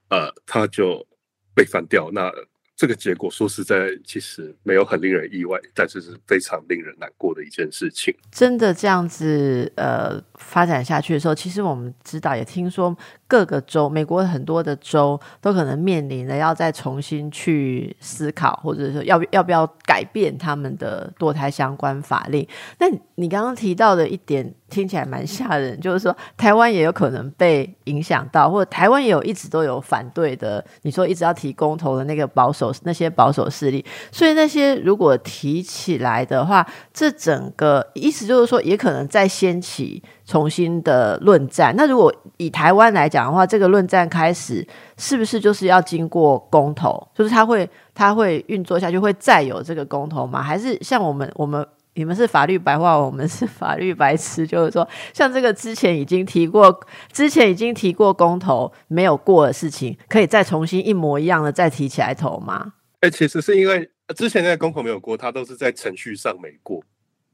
[0.09, 1.05] 呃，他就
[1.53, 2.09] 被翻掉。
[2.12, 2.31] 那。
[2.79, 8.15] 这个结果说实在，其实没有很令人意外，但是是非常令人难过的一件事情。
[8.31, 12.97] 真的这样子呃发展下去的时候，其实我们知道也听说
[13.29, 22.45] 各个州，美国很多的州都可能面临着要再重新去思考，或者说要要不要改变他们的堕胎相关法令。
[22.79, 24.53] 那你刚刚提到的一点。
[24.69, 30.63] 听起来蛮吓人，就是说台湾也有可能被影响到，或者台湾也有一直都有反对的。
[30.83, 36.63] 你说一直要提公投的那个保守那些保守势力，所以那些如果提起来的话，
[36.93, 41.73] 这整个意思就是说，也可能再掀起重新的论战。
[41.75, 44.65] 那如果以台湾来讲的话，这个论战开始
[44.97, 47.05] 是不是就是要经过公投？
[47.15, 50.41] 就是它会它会运作下去，会再有这个公投吗？
[50.41, 51.67] 还是像我们我们？
[51.95, 54.47] 你们是法律白话，我们是法律白痴。
[54.47, 56.79] 就是说，像这个之前已经提过，
[57.11, 62.73] 之前已经提过公投没有过的事情，可以再重新一模一样的再提起来投吗？
[63.01, 66.81] 哎，其实是因为之前那个公投没有过，它都是在程序上没过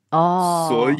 [0.09, 0.95] 哦，所以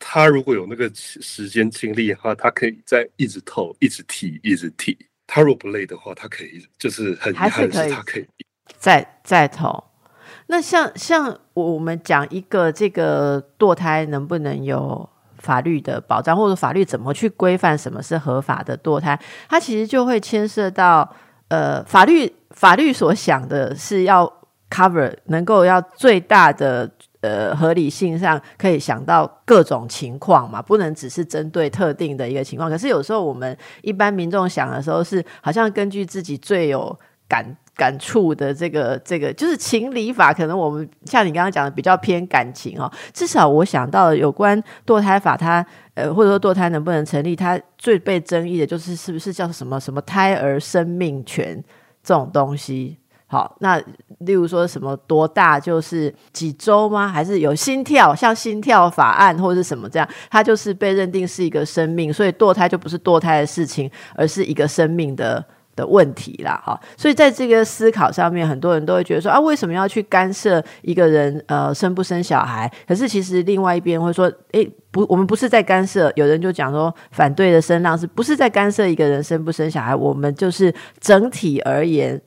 [0.00, 4.98] 他如果有那个时间精力的话，他可以再一直投，一直踢，一直踢。
[5.26, 8.26] 他如果不累的话，他可以就是很遗憾的是，他可以
[8.78, 9.84] 再再投。
[10.46, 15.08] 那像像我们讲一个这个堕胎能不能有
[15.38, 19.16] 法律的保障，或者法律怎么去规范什么是合法的堕胎，
[19.48, 21.08] 它其实就会牵涉到
[21.48, 24.26] 呃法律法律所想的是要
[24.68, 32.70] cover 能够要最大的呃合理性上可以想到各种情况嘛，不能只是针对特定的一个情况。
[32.70, 37.56] 可是有时候我们一般民众想的时候是好像根据自己最有感。
[37.76, 42.92] 感触的这个这个就是情理法，可能我们像你刚刚讲的比较偏感情哦。
[43.14, 51.64] 至少我想到有关堕胎法，它呃或者说堕胎能不能成立，它最被争议的就是是不是叫什么什么胎儿生命权
[52.02, 52.98] 这种东西。
[53.30, 53.80] 好，那
[54.18, 57.06] 例如说什么多大就是几周吗？
[57.06, 65.44] 还是有心跳，像心跳法案或者是什么这样，它就是被认定是一个生命，所以堕胎就不是堕胎的事情，而是一个生命的。
[65.76, 72.70] 的问题啦，哈，所以在这个思考上面，很多人都会觉得说啊，为什么要去干涉一个人呃生不生小孩？
[72.88, 76.12] 可是其实另外一边会说，诶，不，我们不是在干涉。
[76.16, 79.94] 有人就讲说，反对的声浪是不是在干涉一个人生不生小孩？
[79.94, 82.20] 我们就是整体而言，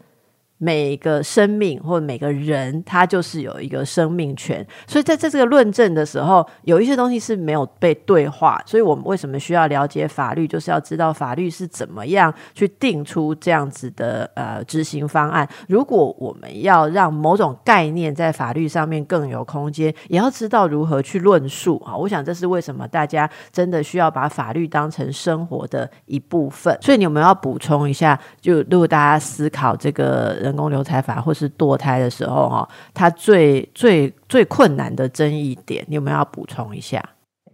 [0.63, 4.65] 每个生命或每个人，他就是有一个生命权。
[4.87, 8.61] 所以在在这个论证的时候，有一些东西是没有被对话。
[8.65, 15.45] 所以我们为什么需要了解法律，就是要知道法律是怎么样去定出这样子的呃执行方案。
[15.67, 21.93] 如果我们要让某种概念在法律上面更有空间，也要知道如何去论述啊。
[21.97, 26.77] 我想这是为什么大家真的需要把法律当成生活的一部分。
[26.81, 28.17] 所以你有没有要补充一下？
[28.39, 37.03] 就如果大家思考这个人工流产法或是堕胎的时候，哈，它最最最困难的争议点，你有没有要补充一下？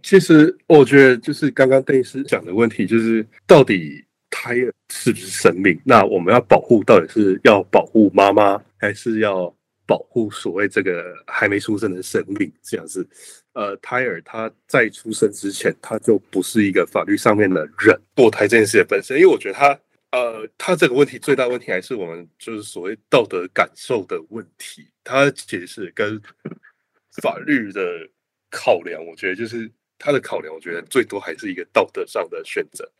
[0.02, 5.80] 其实我觉得就是刚刚邓医师讲的问题，就是到底胎儿是不是生命？
[5.82, 9.50] 那我们要保护，到底是要保护妈妈，还是要
[9.86, 12.52] 保护所谓这个还没出生的生命？
[12.62, 13.08] 这样子，
[13.54, 17.98] 呃，胎儿他在出生之前，他就不是一个法律上面的人。
[18.14, 19.78] 堕胎这件事本身，因为我觉得他。
[20.12, 24.90] 呃，他这个问题最大问题还是我们就是所谓道德感受的问题。
[25.04, 26.20] 他其实是跟
[27.22, 28.08] 法律的
[28.50, 32.90] 考量，我觉得就是他的考量，我觉得最多还是一个道德上的选择。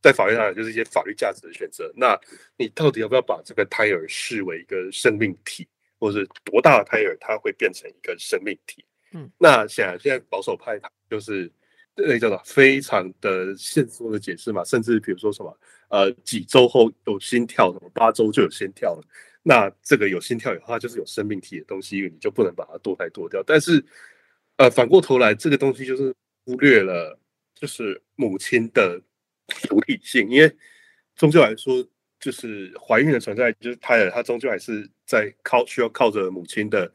[0.00, 1.92] 在法律上，就是一些法律价值的选择。
[1.96, 2.18] 那
[2.56, 8.84] 你到底要不要把这个胎儿视为一个生命体，或者多大的胎儿它会变成一个生命体？
[9.12, 11.48] 嗯，那显然现在保守派他就是
[11.94, 15.58] 那叫做非常的限缩的解释嘛，甚至比如说什么。
[15.88, 19.04] 呃，几周后有心跳，什么八周就有心跳了。
[19.42, 23.42] 那这个有心跳以后，它就是有生命体的东西，你就不能把它堕胎堕掉。
[23.46, 23.84] 但是，
[24.56, 26.14] 呃，反过头来，这个东西就是
[26.46, 27.20] 忽略了，
[27.54, 28.98] 就是母亲的
[29.68, 30.50] 独立性，因为
[31.14, 31.86] 终究来说，
[32.18, 36.90] 就是怀孕的存在，就是胎儿，它终究还是在靠需要靠着母亲的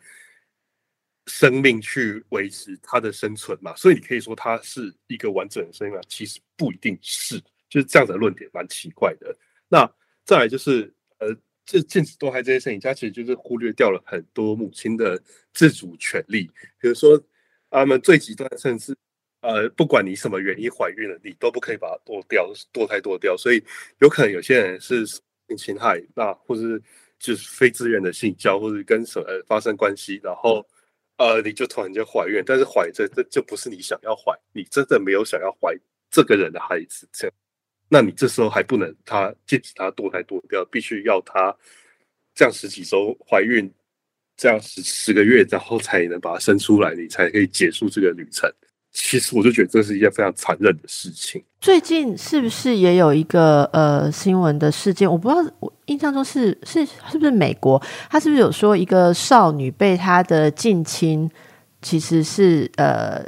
[1.28, 3.76] 生命去维持它的生存嘛。
[3.76, 7.40] 所以你可以说它是一个完整的生命，其实不一定是。
[7.70, 9.38] 就是这样的论点蛮奇怪的。
[9.68, 9.86] 那
[10.24, 11.36] 再来就是，呃，
[11.66, 15.22] 这禁止堕胎这件事情，它其实就是忽略掉了很多母亲的
[15.54, 16.50] 自主权利。
[16.80, 17.22] 比如说，
[17.70, 18.96] 他们最极端，甚至
[19.42, 23.36] 呃，不管你什么原因怀孕了，你都不可以把它堕掉，堕胎堕掉。
[23.36, 23.62] 所以
[24.00, 26.82] 有可能有些人是性侵害，那或是
[27.20, 30.66] 就是非自愿的性交，或者跟什么发生关系，然后
[31.18, 35.76] 呃，你就突然间怀孕，但是怀着这就不是你想要怀，你真的没有想要怀
[36.10, 37.36] 这个人的孩子，这样。
[37.90, 41.56] 那你这时候还不能他禁止他堕胎堕掉，必须要他
[42.36, 43.74] 这样十几周怀孕，
[44.36, 48.52] 这样十十个月，然后才能把他生出来，你才可以结束这个旅程。
[49.00, 51.44] 其实我就觉得这是一件非常残忍的事情。
[51.62, 55.10] 最近是不是也有一个呃新闻的事件？
[55.10, 57.80] 我不知道，我印象中是是是不是美国？
[58.10, 61.30] 他是不是有说一个少女被他的近亲
[61.80, 63.24] 其实是呃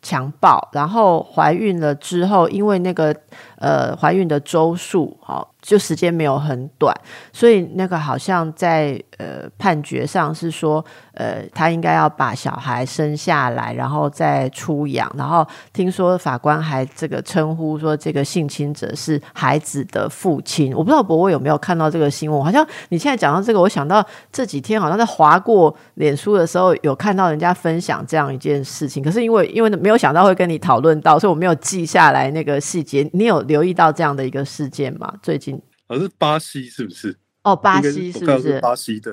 [0.00, 3.14] 强暴，然后怀孕了之后，因为那个。
[3.56, 6.94] 呃，怀孕的周数，好，就时间没有很短，
[7.30, 10.82] 所以那个好像在呃判决上是说，
[11.14, 20.72] 呃，他应该要把小孩生下来，然后再出养，然后听说法官还这个称呼说这个性侵者是孩子的父亲。
[20.74, 22.42] 我不知道博威有没有看到这个新闻？
[22.42, 33.10] 好像你现在讲到这个，我想到这几天好像在划过脸书的时候，有看到人家分享这样一件事情，可是因为因为没有想到会跟你讨论到，所以我没有记下来那个细节。
[33.12, 33.40] 你有？
[33.50, 35.12] 留意到这样的一个事件吗？
[35.22, 37.18] 最近好像是巴西，是不是？
[37.42, 38.60] 哦，巴西是不是？
[38.60, 39.10] 巴西的。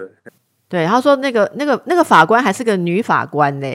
[0.69, 3.67] 对，他说那个那个那个法官还是个女法官呢，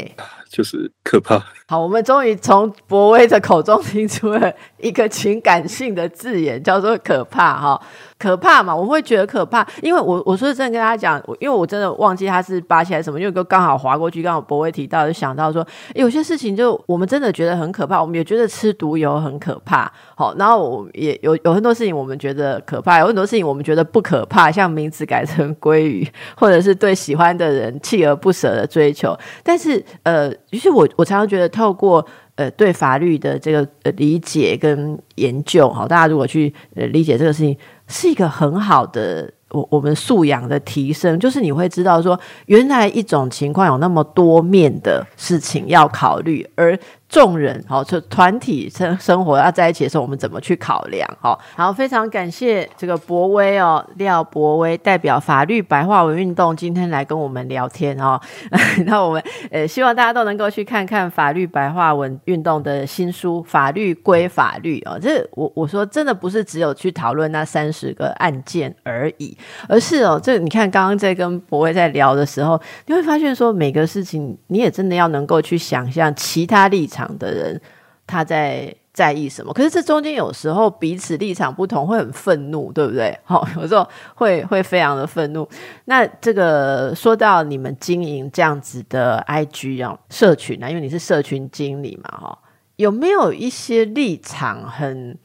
[0.52, 1.42] 就是可怕。
[1.66, 7.80] 好，我们终于从博威的口中听出了一个情感性的字眼，叫做可怕哈。
[8.18, 8.76] 可怕嘛？
[8.76, 19.90] 我会觉得可怕，因为我我说真的跟大家讲，因为我真的忘记他是巴西还是什么，因为刚好划过去，刚好博威提到，就想到说有些事情就我们真的觉得很可怕，我们也觉得吃毒油很可怕。
[20.14, 29.18] 好，然后我也有有很多事情我们觉得可怕，有很多事情我们觉得不可怕，像名字改成鲑鱼，或者是对喜欢的人锲而不舍的追求。
[29.42, 37.54] 但是呃，于是我我常常觉得透过呃对法律的这个呃理解跟研究，哈，大家如果去呃理解这个事情。
[37.88, 46.78] 是一个很好的我我们素养的提升，就是你会知道说，原来一种情况有那么多面的事情要考虑，而。
[47.12, 51.06] 众人好，就团体生生活要在一起的时候，我们怎么去考量？
[51.20, 58.18] 好，好，非常感谢这个博威哦，廖博威代表法律白话文运动今天来跟我们聊天哦。
[58.86, 64.98] 那我们呃希望大家都能够去看看法律白话文运动的新书《法律归法律》哦。
[64.98, 69.36] 这我我说真的不是只有去讨论那三十个案件而已，
[69.68, 77.01] 而是哦，这你看刚刚在跟博威在聊的时候，你会发现说每个事情你也真的要能够去想象其他立场。
[77.18, 77.60] 的人，
[78.06, 79.52] 他在在意什么。
[79.52, 83.18] 可是这中间有时候彼此立场不同，会很愤怒，对不对？
[83.24, 85.48] 好， 有时候会会非常的愤怒。
[85.86, 92.38] 那这个说到你们经营这样子的 IG 啊社群啊，因为你是社群经理嘛，哈，
[92.76, 95.16] 有没有一些立场很？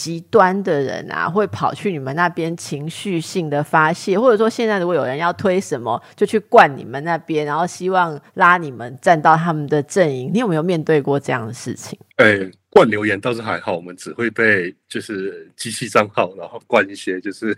[0.00, 10.30] 极端的人啊，会跑去你们那边情绪性的发泄，或者说现在如果有人要推什么，就去灌你们那边，然后希望拉你们站到他们的阵营。
[10.32, 11.98] 你有没有面对过这样的事情？
[12.16, 17.54] 哎，灌留言倒是还好，我们只会被就是机器账号，然后灌一些就是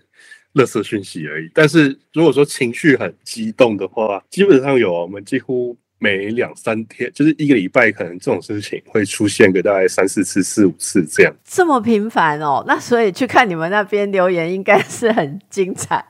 [0.55, 1.49] 垃圾讯息而已。
[1.55, 5.77] 但是如果说情绪很激动的话，基本上有我们几乎。
[6.03, 11.33] 每两三天，就是一个礼拜，可能这种事情会出现个大概三四次、四五次这样。
[11.45, 16.05] 这么频繁哦，那所以去看你们那边留言，应该是很精彩。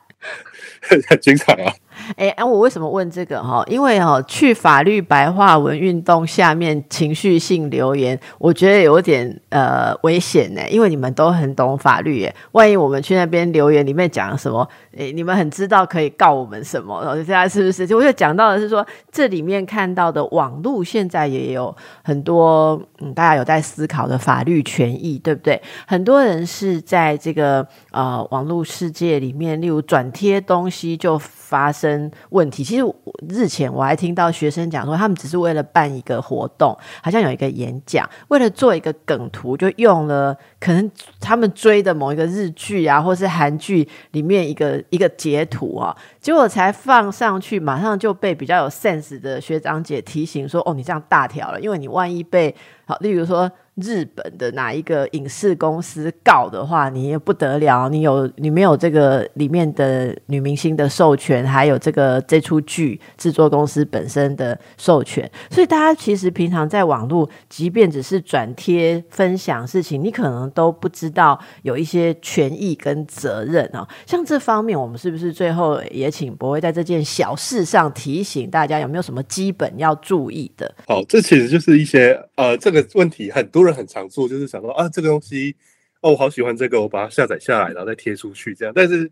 [1.08, 1.74] 很精彩啊！
[2.16, 3.64] 哎哎，我为什么问这个哈？
[3.66, 10.60] 因为哦，去法律白话文运动下面情绪性留言，我觉得有点呃危险呢。
[10.68, 17.00] 因为你们都很懂法律耶，万一我们去那边留言里面讲什么，哎，你们很知道可以告我们什么？
[17.02, 17.86] 然后现在是不是？
[17.86, 25.60] 就我就讲到的是说，这里面看到的网络现在也有很多嗯，大家有在思考的法律权益，对不对？
[25.86, 31.20] 很多人是在这个呃网络世界里面，例如转贴东西就。
[31.52, 31.91] 发生
[32.30, 32.84] 问题，其实
[33.28, 40.90] 日前我还听到学生讲说，他们只是为了办一个活动，好像有一个演讲，为了做一个梗图，就用了可能
[41.20, 57.88] 他们追的某一个日剧啊，或是韩剧里面一个 一个截图啊，结果才放上去，马上就被比较有 sense 的学长姐提醒说：“哦，你这样大条了，因为你万一被好，例如说。”日本的哪一个影视公司告的话，你也不得了。
[57.88, 65.28] 你有你没有这个里面的女明星的授权，还有这个这出剧制作公司本身的授权。
[65.50, 73.88] 所以大家其实平常在网络，即便只是转贴分享事情，你可能都不知道有一些权益跟责任哦。
[74.04, 80.74] 像这方面，我们是不是最后也请博威在这件小事上提醒大家，有没有什么基本要注意的？
[80.86, 83.61] 好，这其实就是一些呃这个问题很多。
[83.64, 85.54] 人很常做，就是想说啊，这个东西
[86.00, 88.72] 哦，我好喜欢这个，我把它下载下来，然后再贴出去这样。
[88.74, 89.10] 但是，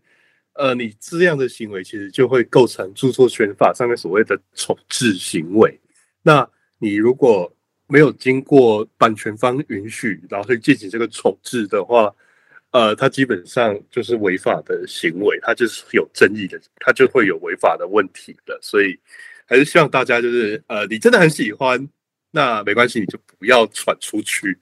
[0.53, 5.79] 呃，你这样的行为其实就会构成著作权法上面所谓的重置行为。
[6.21, 6.47] 那
[6.79, 7.51] 你如果
[7.87, 12.13] 没有经过版权方允许，然后去进行这个重置的话，
[12.71, 18.59] 呃，它基本上就是违法的行为，它就是有争议的，它就会有违法的问题的。
[18.61, 18.99] 所以，
[19.45, 21.87] 还是希望大家就是呃，你真的很喜欢。
[22.31, 24.57] 那没关系，你就不要传出去。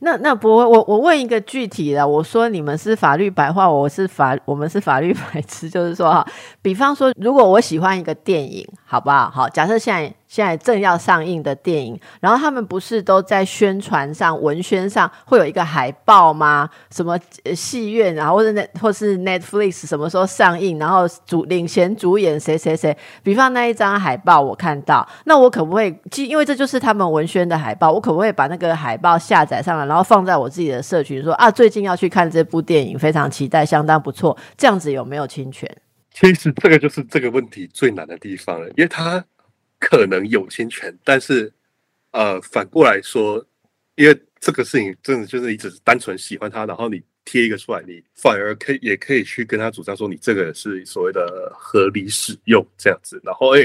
[0.00, 6.26] 那那不，我我问一个具体的，我说你们是法律白话，我是法，我们是法律 白痴，就是说哈，
[6.62, 9.30] 比方说，如果我喜欢一个电影，好不好？
[9.30, 10.14] 好，假设现在。
[10.28, 16.68] 现在正要上映的电影，然后他们不是都在宣传上、文宣上会有一个海报吗？
[16.90, 17.16] 什么
[17.54, 22.94] 戏院，然后或者那或是 Netflix 什么时候上映，然后主领衔主演谁谁谁？
[23.22, 25.94] 比方那一张海报我看到，那我可不可以？
[26.16, 34.36] 因为这就是他们文宣的海报，我可不可以把那个海报下载上来，然后放在我自己的社群，说啊，最近要去看这部电影，非常期待，相当不错。
[34.56, 35.70] 这样子有没有侵权？
[36.12, 39.24] 其实这个就是这个问题最难的地方了，因为他。
[39.78, 41.52] 可能有侵权，但是，
[42.10, 43.44] 呃，反过来说，
[43.94, 53.20] 因为这个事情真的就是你只是单纯喜欢他，然后你贴一个出来，你反而可以也可以去跟他主张说，你这个是所谓的合理使用这样子。
[53.22, 53.60] 然后，哎，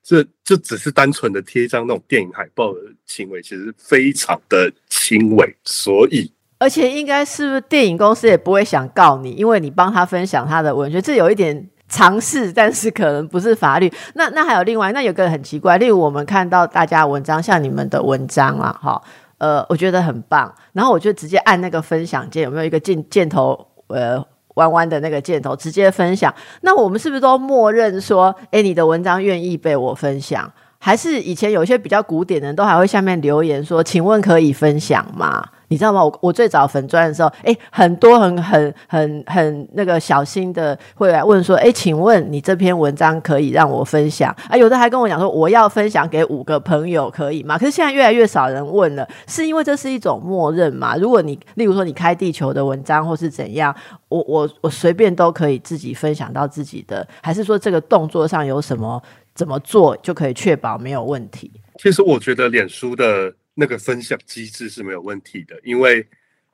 [0.00, 4.72] 这这只是单纯的贴一张那种电影海报的行为，其实非常的
[5.08, 5.56] 轻微。
[5.64, 11.68] 所以，而且应该是不是电影公司也不会想告你，因为你帮他分享他的文学，这有一点。
[11.90, 13.90] 尝试，但是可能不是法律。
[14.12, 19.02] 那那还有另外，那有个很奇怪，例如我们看到大家文章，像你们的文章啊，哈，
[19.38, 20.54] 呃，我觉得很棒。
[20.74, 24.22] 然后我就直接按那个分享键，有没有一个箭箭头，呃，
[24.56, 26.34] 弯弯的那个箭头，直接分享。
[26.60, 30.52] 那我们是不是都默认说，哎，你的文章愿意被我分享？
[30.78, 35.44] 还是以前有一些比较古典的人都还会下面留言说，请问可以分享吗？
[35.70, 36.02] 你知道吗？
[36.02, 44.34] 我我最早粉砖的时候，哎，很多很很很很那个小心的会来问说，哎，请问你这篇文章可以让我分享？
[44.48, 47.58] 啊，有的还跟我讲说，我要分享给五个朋友，可以吗？
[47.58, 50.96] 可是现在越来越少人问了，是因为这是一种默认嘛？
[50.96, 53.74] 如果你例如说你开地球的文章或是怎样，
[54.08, 59.02] 我我我随便都可以自己分享到自己的，还是说这个动作上有什么
[59.38, 61.50] 怎么做就可以确保没有问题？
[61.78, 63.32] 其实我觉得脸书的。
[63.60, 66.06] 那个分享机制是没有问题的，因为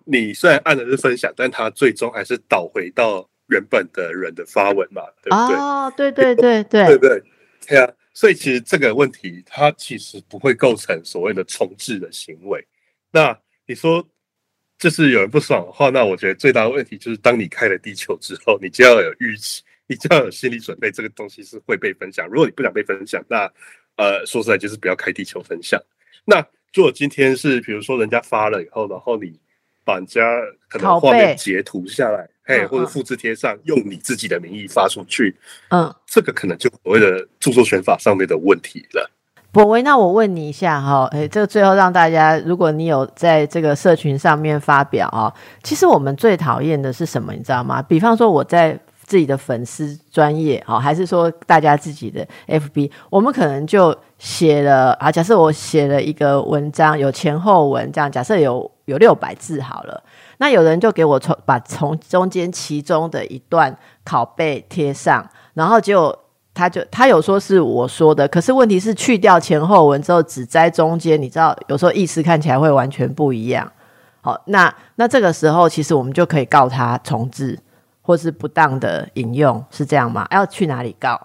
[0.06, 5.54] 你虽然按的是分享，但它最终还是导回到原本的人的发文嘛，对不对？
[5.54, 7.22] 哦，对对对对对对，
[7.68, 12.66] 对啊，所以其实这个问题它其实不会构成所谓的重置的行为。
[13.12, 14.02] 那你说
[14.78, 22.26] 就是有人不爽的话，那我觉得最大的问题就是，当你开了地球之后，你就要有预期， 你就要有心理准备，这个东西是会被分享。
[22.28, 23.50] 如果你不想被分享，那
[23.96, 25.80] 呃，说实在就是不要开地球分享。
[26.24, 29.38] 那如果今天是比如说人家发了以后，然后你
[29.84, 30.22] 把人家
[30.68, 35.36] 可能画面截图下来，嘿，或者复制贴上，用你自己的名义发出去，
[35.68, 39.10] 嗯，这个可能就所谓的著作权法上面的问题了。
[39.52, 45.32] 博威，那我问你一下哈，诶，这个最后让大家，如果你有在这个社群上面发表啊，
[45.62, 47.80] 其实我们最讨厌的是什么，你知道吗？
[47.80, 60.02] 比方说我在自己的粉丝专业，好，还是说大家自己的 FB，我们可能就写了啊，假设我写了一个文章，有前后文，这样假设有有六百字好了，
[60.38, 66.16] 那有人就给我从把从中间其中的一段拷贝贴上，然后就。
[66.56, 73.68] 他就他有说是我说的，可是问题是去掉前后文之后，只摘中间，你知道有时候意思看起来会完全不一样。
[74.20, 77.58] 好，那那这个时候其实我们就可以告他重置
[78.06, 80.28] 或是不当的引用，是这样吗？
[80.30, 81.18] 要去哪里告？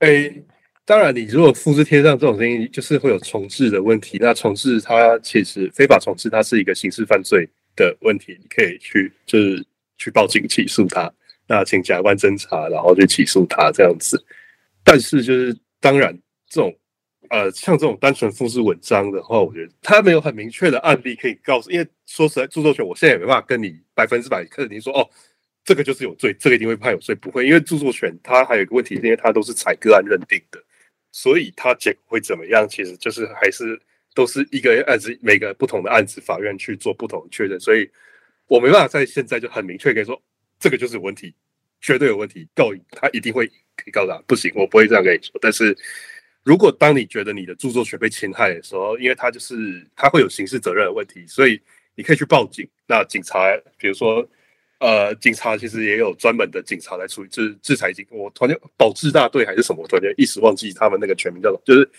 [0.00, 0.44] 诶，
[0.84, 4.18] 当然，你如果复制贴上这种东西，就是会有重置的问题。
[4.20, 9.64] 那重置它其实非法重置，它是一个刑事犯罪的问题，你可以去就是
[9.96, 11.10] 去报警起诉他，
[11.46, 14.22] 那请检察官侦查，然后去起诉他这样子。
[14.84, 16.12] 但是，就是当然，
[16.46, 16.74] 这种
[17.30, 21.70] 呃，像这种单纯复制文章的话，我觉得他没有很明确的案例可以告诉。
[21.70, 25.06] 因为说实在，著作权我现在也没办法跟你百分之百肯定说，哦，
[25.68, 27.46] 这个就是有罪，这个一定会判有罪，不会。
[27.46, 30.58] 因为著作权它还有一个问题，因为它都是采个案认定的，
[31.12, 33.78] 所以它结果会怎么样，其实就是还是
[34.14, 37.60] 都是一个案子，每个不同的案子，法院去做不同的确认。
[37.60, 37.86] 所以
[38.46, 40.18] 我没办法在现在就很明确跟你说，
[40.58, 41.34] 这个就是有问题，
[41.82, 43.46] 绝对有问题，告他一定会。
[43.78, 45.38] 可以告他不行，我不会这样跟你说。
[45.40, 45.72] 但是，
[46.42, 51.60] 如果当你觉得你的著作权被侵害的时候，因为他就是他会有刑事责任的问题，所以
[51.94, 52.68] 你可以去报警。
[52.88, 54.28] 那警察，比如说，
[54.80, 58.06] 呃，警察其实也有专门的警察来处理制制裁警。
[58.10, 61.90] 我突然间保质大队还是什么，突然间一时忘记他们那个全名叫做，就是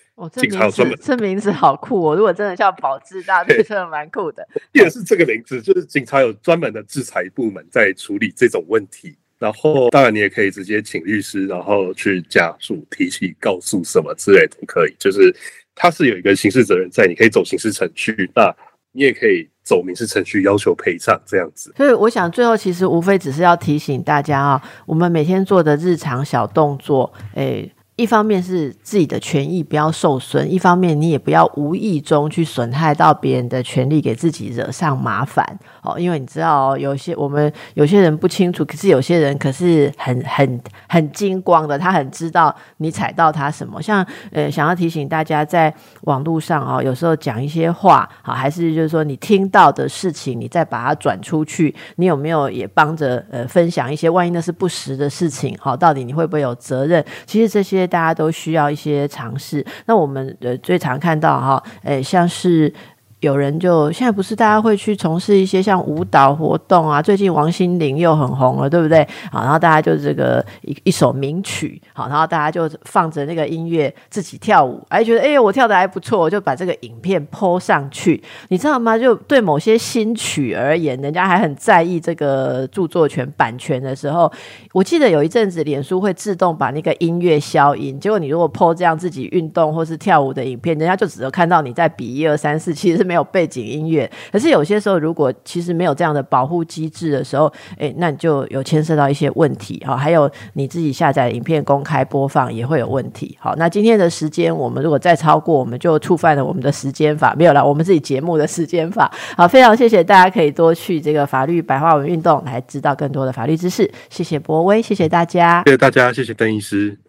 [0.41, 0.97] 警察专门。
[1.01, 2.15] 这名字好酷哦！
[2.15, 4.47] 如果真的叫保质大队，真的蛮酷的。
[4.71, 9.15] 也是这个名字，就是警察有专门的制裁部门在处理这种问题。
[9.37, 14.93] 然后，当然你也可以直接请律师，然后去家属提起告诉什么之类都可以。
[14.99, 15.33] 就是
[15.75, 18.53] 他是有一个刑事责任在，你可以走刑事程序，那
[18.91, 21.71] 你也可以走民事程序要求赔偿这样子。
[21.77, 27.71] 所以我想最后其实无非只是要提醒大家啊，我们每天做的日常小动作，诶。
[27.95, 35.59] 一方面是自己的权益不要受损，一方面你也不要无意中去损害到别人的权利，给自己惹上麻烦
[35.97, 43.81] 因为你知道，有些我们有些人不清楚，可是有些人可是很很很精光的，他很知道你踩到他什么。
[43.81, 54.09] 像呃，想要提醒大家，在网络上哦，有时候讲一些话，好，还是就是说你听到的事情，你再把它转出去，你有没有也帮着呃分享一些？
[54.09, 57.03] 万一那是不实的事情，好，到底你会不会有责任？
[57.25, 57.89] 其实这些。
[57.89, 59.65] 大家都需要一些尝试。
[59.87, 62.71] 那我们呃最常看到哈，诶，像是。
[63.19, 67.01] 有人就现在不是大家会去从事一些像舞蹈活动啊？
[67.01, 69.05] 最近王心凌又很红了，对不对？
[69.29, 78.97] 好，然后大家就这个一一首名曲，好，然后大家就放着那个音乐自己跳舞，哎，觉得哎我跳的还不错，我就把这个影片 po 上去，你知道吗？
[78.97, 84.31] 就对某些新曲而言，人家还很在意这个著作权版权的时候，
[84.71, 93.08] 我记得有一阵子脸书会自动把那个音乐消音，结果你如果 po 这样自己运动或是跳舞的影片，人家就只能看到你在比一二三四，其实。
[93.09, 99.97] 没有背景音乐，可是有些时候，如果其实没有这样的保护机制的时候，诶，那你就有牵涉到一些问题哈。
[99.97, 103.35] 还有你自己下载影片公开播放也会有问题。
[103.39, 109.11] 好，那今天的时间，我们如果再超过，我们就触犯了我们的时间法，没有了我们自己节目的时间法。
[109.35, 113.89] 好，非常谢谢大家，可以多去这个法律白话文运动来知道更多的法律知识。
[114.11, 117.08] 谢谢博威，谢谢大家，谢谢大家，谢谢邓医师。